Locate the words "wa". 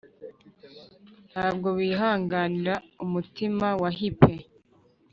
3.81-3.89